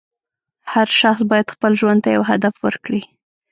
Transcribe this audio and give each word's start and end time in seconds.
هر 0.73 0.87
شخص 0.99 1.21
باید 1.31 1.51
خپل 1.53 1.71
ژوند 1.79 1.99
ته 2.03 2.09
یو 2.15 2.23
هدف 2.31 2.55
ورکړي. 2.65 3.01